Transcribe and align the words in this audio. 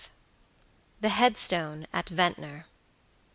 THE 0.99 1.09
HEADSTONE 1.09 1.85
AT 1.93 2.09
VENTNOR. 2.09 2.65